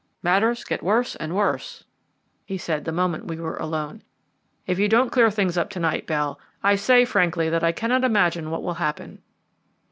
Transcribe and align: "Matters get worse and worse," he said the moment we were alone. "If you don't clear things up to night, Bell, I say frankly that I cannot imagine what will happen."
"Matters 0.23 0.63
get 0.63 0.81
worse 0.81 1.15
and 1.17 1.35
worse," 1.35 1.83
he 2.43 2.57
said 2.57 2.85
the 2.85 2.91
moment 2.91 3.27
we 3.27 3.35
were 3.37 3.57
alone. 3.57 4.01
"If 4.65 4.79
you 4.79 4.89
don't 4.89 5.11
clear 5.11 5.29
things 5.29 5.59
up 5.59 5.69
to 5.69 5.79
night, 5.79 6.07
Bell, 6.07 6.39
I 6.63 6.73
say 6.75 7.05
frankly 7.05 7.49
that 7.51 7.63
I 7.63 7.71
cannot 7.71 8.03
imagine 8.03 8.49
what 8.49 8.63
will 8.63 8.73
happen." 8.81 9.21